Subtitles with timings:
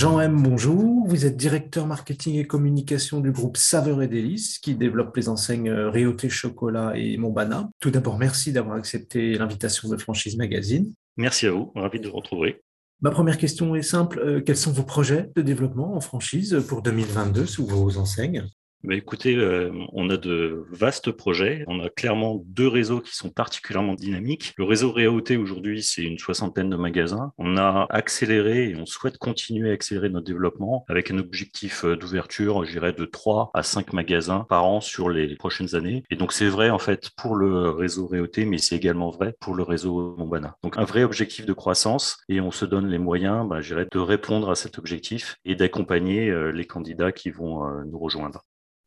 [0.00, 1.06] Jean-M, bonjour.
[1.06, 5.70] Vous êtes directeur marketing et communication du groupe Saveur et Délices qui développe les enseignes
[5.70, 7.68] Réauté Chocolat et Montbana.
[7.80, 10.90] Tout d'abord, merci d'avoir accepté l'invitation de Franchise Magazine.
[11.18, 12.62] Merci à vous, ravi de vous retrouver.
[13.02, 14.20] Ma première question est simple.
[14.20, 18.46] Euh, quels sont vos projets de développement en franchise pour 2022 sous vos enseignes?
[18.82, 21.64] Bah, écoutez, euh, on a de vastes projets.
[21.66, 24.54] On a clairement deux réseaux qui sont particulièrement dynamiques.
[24.56, 27.32] Le réseau Réauté aujourd'hui, c'est une soixantaine de magasins.
[27.36, 31.94] On a accéléré et on souhaite continuer à accélérer notre développement avec un objectif euh,
[31.94, 36.02] d'ouverture, je dirais, de 3 à 5 magasins par an sur les prochaines années.
[36.10, 39.54] Et donc, c'est vrai, en fait, pour le réseau Réauté, mais c'est également vrai pour
[39.54, 40.56] le réseau Montbana.
[40.62, 44.50] Donc, un vrai objectif de croissance et on se donne les moyens, bah, de répondre
[44.50, 48.42] à cet objectif et d'accompagner euh, les candidats qui vont nous rejoindre.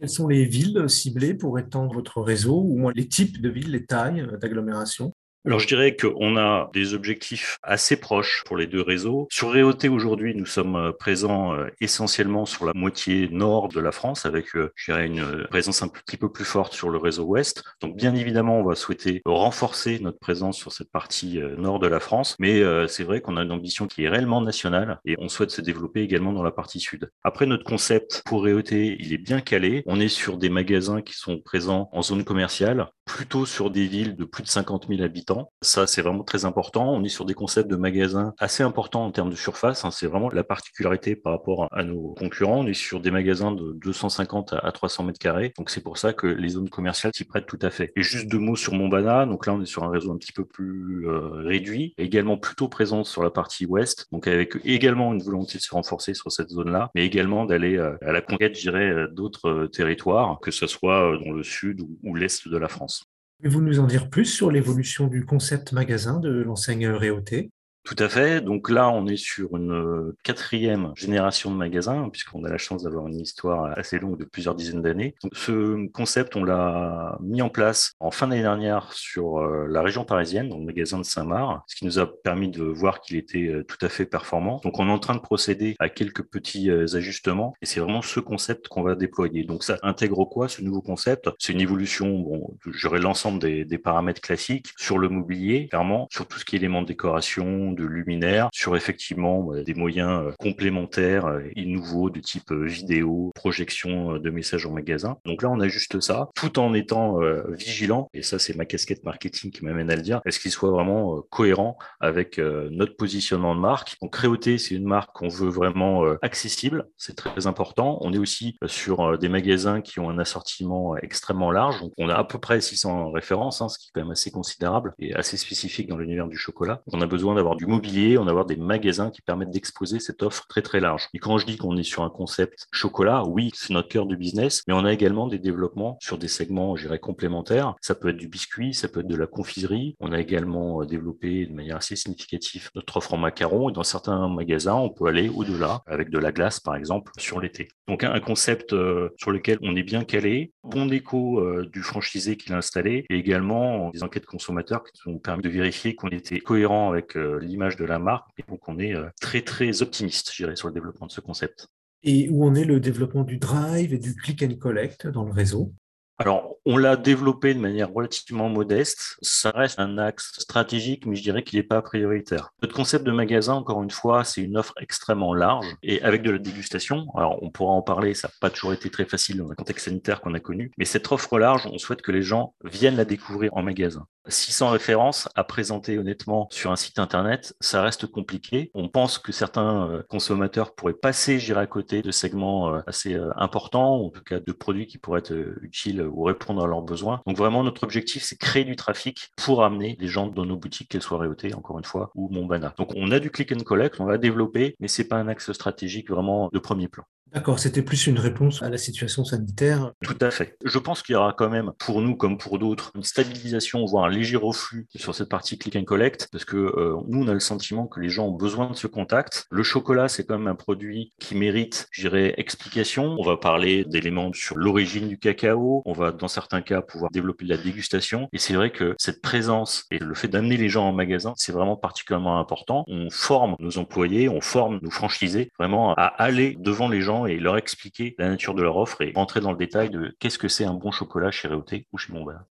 [0.00, 3.84] Quelles sont les villes ciblées pour étendre votre réseau, ou les types de villes, les
[3.84, 5.12] tailles d'agglomération?
[5.48, 9.28] Alors je dirais qu'on a des objectifs assez proches pour les deux réseaux.
[9.30, 13.90] Sur Réauté aujourd'hui, nous sommes euh, présents euh, essentiellement sur la moitié nord de la
[13.90, 17.24] France avec, euh, je dirais, une présence un petit peu plus forte sur le réseau
[17.24, 17.64] ouest.
[17.80, 21.98] Donc bien évidemment, on va souhaiter renforcer notre présence sur cette partie nord de la
[21.98, 25.50] France, mais c'est vrai qu'on a une ambition qui est réellement nationale et on souhaite
[25.50, 27.10] se développer également dans la partie sud.
[27.24, 29.82] Après, notre concept pour Réauté, il est bien calé.
[29.86, 34.14] On est sur des magasins qui sont présents en zone commerciale, plutôt sur des villes
[34.14, 35.37] de plus de 50 000 habitants.
[35.62, 36.92] Ça, c'est vraiment très important.
[36.92, 39.84] On est sur des concepts de magasins assez importants en termes de surface.
[39.84, 39.90] Hein.
[39.90, 42.60] C'est vraiment la particularité par rapport à nos concurrents.
[42.60, 45.52] On est sur des magasins de 250 à 300 mètres carrés.
[45.58, 47.92] Donc, c'est pour ça que les zones commerciales s'y prêtent tout à fait.
[47.96, 49.26] Et juste deux mots sur Montbana.
[49.26, 52.68] Donc là, on est sur un réseau un petit peu plus euh, réduit, également plutôt
[52.68, 54.06] présent sur la partie ouest.
[54.12, 57.96] Donc, avec également une volonté de se renforcer sur cette zone-là, mais également d'aller euh,
[58.02, 62.14] à la conquête, je dirais, euh, d'autres territoires, que ce soit dans le sud ou
[62.14, 63.04] l'est de la France.
[63.38, 67.52] Pouvez-vous nous en dire plus sur l'évolution du concept magasin de l'enseigne Réauté?
[67.84, 68.40] Tout à fait.
[68.40, 72.82] Donc là, on est sur une euh, quatrième génération de magasins, puisqu'on a la chance
[72.82, 75.14] d'avoir une histoire assez longue de plusieurs dizaines d'années.
[75.32, 80.04] Ce concept, on l'a mis en place en fin d'année dernière sur euh, la région
[80.04, 83.48] parisienne, dans le magasin de Saint-Marc, ce qui nous a permis de voir qu'il était
[83.48, 84.60] euh, tout à fait performant.
[84.62, 88.20] Donc on est en train de procéder à quelques petits ajustements, et c'est vraiment ce
[88.20, 89.44] concept qu'on va déployer.
[89.44, 91.30] Donc ça intègre quoi, ce nouveau concept?
[91.38, 96.26] C'est une évolution, bon, j'aurai l'ensemble des, des paramètres classiques sur le mobilier, clairement, sur
[96.26, 101.26] tout ce qui est éléments de décoration, de luminaire, sur effectivement des moyens euh, complémentaires
[101.26, 105.18] euh, et nouveaux de type euh, vidéo, projection de messages en magasin.
[105.24, 107.18] Donc là, on a juste ça, tout en étant
[107.50, 110.70] vigilant, et ça c'est ma casquette marketing qui m'amène à le dire, est-ce qu'il soit
[110.70, 113.96] vraiment cohérent avec notre positionnement de marque?
[114.02, 117.98] Donc Créauté, c'est une marque qu'on veut vraiment accessible, c'est très important.
[118.00, 122.14] On est aussi sur des magasins qui ont un assortiment extrêmement large, donc on a
[122.14, 125.36] à peu près 600 références, hein, ce qui est quand même assez considérable et assez
[125.36, 126.82] spécifique dans l'univers du chocolat.
[126.92, 130.22] On a besoin d'avoir du mobilier, on va avoir des magasins qui permettent d'exposer cette
[130.22, 131.08] offre très très large.
[131.12, 134.16] Et quand je dis qu'on est sur un concept chocolat, oui, c'est notre cœur du
[134.16, 137.74] business, mais on a également des développements sur des segments, je dirais, complémentaires.
[137.80, 139.96] Ça peut être du biscuit, ça peut être de la confiserie.
[139.98, 143.82] On a également euh, développé de manière assez significative notre offre en macarons et dans
[143.82, 147.68] certains magasins, on peut aller au-delà avec de la glace, par exemple, sur l'été.
[147.88, 152.36] Donc un concept euh, sur lequel on est bien calé, bon écho euh, du franchisé
[152.36, 156.08] qui l'a installé et également des enquêtes consommateurs qui nous ont permis de vérifier qu'on
[156.08, 157.16] était cohérent avec
[157.48, 158.28] l'image de la marque.
[158.38, 161.20] Et donc, on est euh, très, très optimiste, je dirais, sur le développement de ce
[161.20, 161.68] concept.
[162.02, 165.32] Et où en est le développement du drive et du click and collect dans le
[165.32, 165.72] réseau?
[166.20, 169.16] Alors, on l'a développé de manière relativement modeste.
[169.22, 172.50] Ça reste un axe stratégique, mais je dirais qu'il n'est pas prioritaire.
[172.60, 176.32] Notre concept de magasin, encore une fois, c'est une offre extrêmement large et avec de
[176.32, 177.06] la dégustation.
[177.14, 179.84] Alors, on pourra en parler, ça n'a pas toujours été très facile dans le contexte
[179.84, 180.72] sanitaire qu'on a connu.
[180.76, 184.04] Mais cette offre large, on souhaite que les gens viennent la découvrir en magasin.
[184.28, 188.70] 600 références à présenter honnêtement sur un site internet, ça reste compliqué.
[188.74, 193.14] On pense que certains euh, consommateurs pourraient passer, j'irai à côté de segments euh, assez
[193.14, 196.82] euh, importants, en tout cas de produits qui pourraient être utiles ou répondre à leurs
[196.82, 197.20] besoins.
[197.26, 200.90] Donc vraiment, notre objectif, c'est créer du trafic pour amener les gens dans nos boutiques,
[200.90, 202.74] qu'elles soient réautées, encore une fois, ou Montbana.
[202.78, 205.52] Donc on a du click and collect, on va développer, mais c'est pas un axe
[205.52, 207.04] stratégique vraiment de premier plan.
[207.32, 209.92] D'accord, c'était plus une réponse à la situation sanitaire.
[210.02, 210.56] Tout à fait.
[210.64, 214.04] Je pense qu'il y aura quand même, pour nous comme pour d'autres, une stabilisation, voire
[214.04, 217.34] un léger reflux sur cette partie click and collect, parce que euh, nous, on a
[217.34, 219.46] le sentiment que les gens ont besoin de ce contact.
[219.50, 223.16] Le chocolat, c'est quand même un produit qui mérite, je dirais, explication.
[223.18, 225.82] On va parler d'éléments sur l'origine du cacao.
[225.84, 228.28] On va, dans certains cas, pouvoir développer de la dégustation.
[228.32, 231.52] Et c'est vrai que cette présence et le fait d'amener les gens en magasin, c'est
[231.52, 232.84] vraiment particulièrement important.
[232.88, 237.38] On forme nos employés, on forme nos franchisés vraiment à aller devant les gens et
[237.38, 240.48] leur expliquer la nature de leur offre et rentrer dans le détail de qu'est-ce que
[240.48, 242.44] c'est un bon chocolat chez Réauté ou chez Montbert.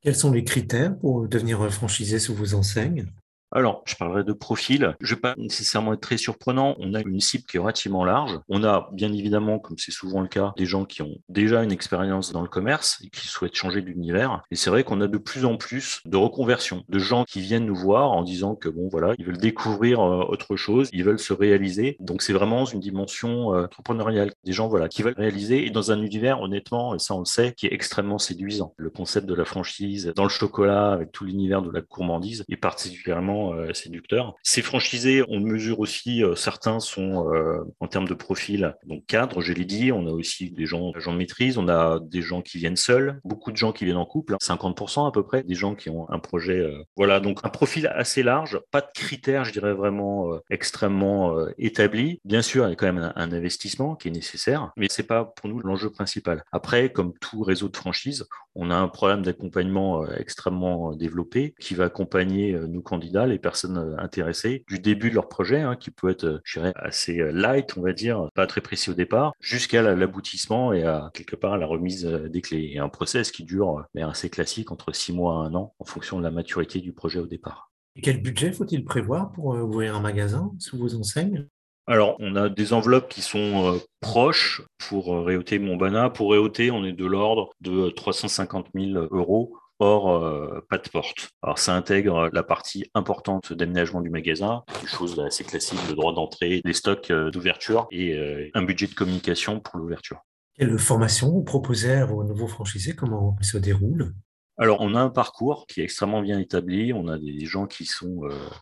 [0.00, 3.06] Quels sont les critères pour devenir franchisé sous vos enseignes?
[3.54, 4.96] Alors, je parlerai de profil.
[5.00, 6.74] Je ne vais pas nécessairement être très surprenant.
[6.80, 8.40] On a une cible qui est relativement large.
[8.48, 11.70] On a bien évidemment, comme c'est souvent le cas, des gens qui ont déjà une
[11.70, 14.42] expérience dans le commerce et qui souhaitent changer d'univers.
[14.50, 17.66] Et c'est vrai qu'on a de plus en plus de reconversions, de gens qui viennent
[17.66, 21.20] nous voir en disant que bon, voilà, ils veulent découvrir euh, autre chose, ils veulent
[21.20, 21.96] se réaliser.
[22.00, 24.32] Donc c'est vraiment une dimension euh, entrepreneuriale.
[24.42, 27.24] Des gens, voilà, qui veulent réaliser et dans un univers, honnêtement, et ça on le
[27.24, 28.74] sait, qui est extrêmement séduisant.
[28.76, 32.56] Le concept de la franchise dans le chocolat avec tout l'univers de la gourmandise est
[32.56, 34.34] particulièrement euh, séducteurs.
[34.42, 39.40] Ces franchisés, on mesure aussi, euh, certains sont euh, en termes de profil, donc cadre,
[39.40, 42.42] je l'ai dit, on a aussi des gens agents de maîtrise, on a des gens
[42.42, 45.42] qui viennent seuls, beaucoup de gens qui viennent en couple, 50% hein, à peu près,
[45.42, 46.64] des gens qui ont un projet.
[46.96, 52.20] voilà, donc un profil assez large, pas de critères, je dirais vraiment extrêmement établis.
[52.24, 55.24] Bien sûr, il y a quand même un, investissement qui est nécessaire, mais c'est pas
[55.24, 56.44] pour nous l'enjeu principal.
[56.52, 61.84] Après, comme tout réseau de franchise, on a un programme d'accompagnement extrêmement développé qui va
[61.84, 66.08] accompagner nos candidats les personnes euh, intéressées du début de leur projet, hein, qui peut
[66.08, 69.82] être, je dirais, assez euh, light, on va dire, pas très précis au départ, jusqu'à
[69.82, 72.70] l'aboutissement et à quelque part la remise euh, des clés.
[72.72, 75.84] Et un process qui dure, mais assez classique, entre six mois à un an, en
[75.84, 77.70] fonction de la maturité du projet au départ.
[77.96, 81.46] Et quel budget faut-il prévoir pour ouvrir un magasin sous vos enseignes
[81.86, 86.08] alors, on a des enveloppes qui sont proches pour Réauté Montbana.
[86.08, 91.30] Pour Réauté, on est de l'ordre de 350 000 euros hors euh, pas de porte.
[91.42, 96.14] Alors ça intègre la partie importante d'aménagement du magasin, des choses assez classiques, le droit
[96.14, 100.18] d'entrée, les stocks euh, d'ouverture et euh, un budget de communication pour l'ouverture.
[100.56, 102.94] Quelle formation vous proposez à vos nouveaux franchisés?
[102.94, 104.14] Comment se déroule?
[104.56, 106.92] Alors, on a un parcours qui est extrêmement bien établi.
[106.92, 108.20] On a des gens qui sont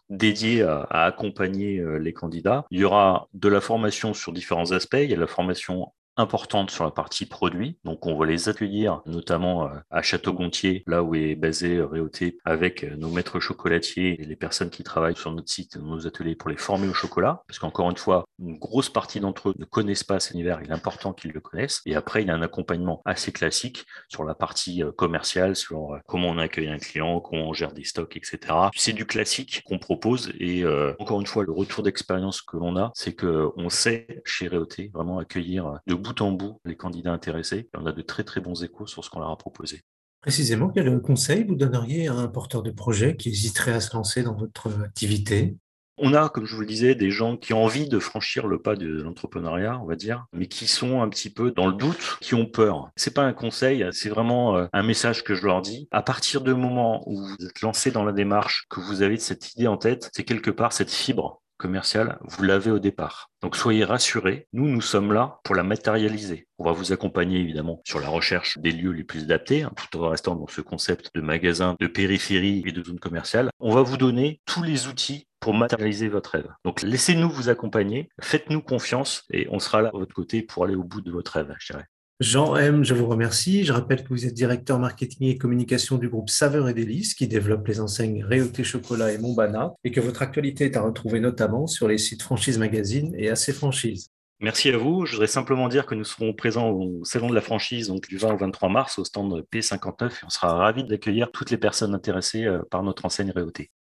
[0.09, 2.65] dédiés à, à accompagner les candidats.
[2.71, 4.97] Il y aura de la formation sur différents aspects.
[5.03, 7.79] Il y a la formation importante sur la partie produit.
[7.85, 12.39] Donc, on va les accueillir notamment euh, à Château-Gontier, là où est basé euh, Réauté,
[12.45, 16.35] avec euh, nos maîtres chocolatiers et les personnes qui travaillent sur notre site, nos ateliers
[16.35, 17.43] pour les former au chocolat.
[17.47, 20.61] Parce qu'encore une fois, une grosse partie d'entre eux ne connaissent pas cet univers.
[20.63, 21.81] Il est important qu'ils le connaissent.
[21.87, 26.29] Et après, il y a un accompagnement assez classique sur la partie commerciale, sur comment
[26.29, 28.55] on accueille un client, comment on gère des stocks, etc.
[28.75, 30.33] C'est du classique qu'on propose.
[30.39, 30.65] Et
[30.99, 34.91] encore une fois, le retour d'expérience que l'on a, c'est que on sait chez Réauté
[34.93, 37.69] vraiment accueillir de bout en bout les candidats intéressés.
[37.77, 39.81] on a de très très bons échos sur ce qu'on leur a proposé.
[40.21, 44.23] Précisément, quel conseil vous donneriez à un porteur de projet qui hésiterait à se lancer
[44.23, 45.57] dans votre activité?
[45.99, 48.63] On a, comme je vous le disais, des gens qui ont envie de franchir le
[48.63, 52.19] pas de l'entrepreneuriat, on va dire, mais qui sont un petit peu dans le doute,
[52.21, 52.91] qui ont peur.
[52.97, 55.89] C'est pas un conseil, c'est vraiment euh, un message que je leur dis.
[55.91, 59.53] À partir du moment où vous êtes lancé dans la démarche, que vous avez cette
[59.55, 63.31] idée en tête, c'est quelque part cette fibre commercial, vous l'avez au départ.
[63.41, 66.49] Donc soyez rassurés, nous, nous sommes là pour la matérialiser.
[66.59, 69.99] On va vous accompagner évidemment sur la recherche des lieux les plus adaptés, hein, tout
[69.99, 73.49] en restant dans ce concept de magasin, de périphérie et de zone commerciale.
[73.61, 76.53] On va vous donner tous les outils pour matérialiser votre rêve.
[76.65, 80.77] Donc laissez-nous vous accompagner, faites-nous confiance et on sera là à votre côté pour aller
[80.77, 81.73] au bout de votre rêve, je.
[82.23, 83.65] Jean M, je vous remercie.
[83.65, 87.27] Je rappelle que vous êtes directeur marketing et communication du groupe Saveur et Délices qui
[87.27, 91.67] développe les enseignes Réauté Chocolat et Montbana et que votre actualité est à retrouver notamment
[91.67, 94.07] sur les sites Franchise Magazine et AC Franchise.
[94.39, 95.05] Merci à vous.
[95.05, 98.19] Je voudrais simplement dire que nous serons présents au Salon de la franchise donc du
[98.19, 101.93] 20 au 23 mars au stand P59 et on sera ravis d'accueillir toutes les personnes
[101.93, 103.73] intéressées euh, par notre enseigne Réauté.